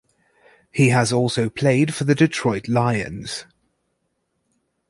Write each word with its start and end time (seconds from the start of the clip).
He 0.71 0.89
has 0.89 1.13
also 1.13 1.47
played 1.47 1.93
for 1.93 2.05
the 2.05 2.15
Detroit 2.15 2.67
Lions. 2.67 3.45